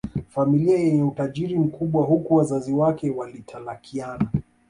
[0.29, 4.29] familia yenye utajiri mkubwa Huku wazazi wake walitalakiana